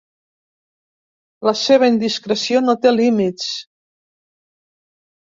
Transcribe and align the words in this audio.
La 1.49 1.53
seva 1.65 1.91
indiscreció 1.95 2.65
no 2.65 2.77
té 2.87 2.97
límits. 2.99 3.55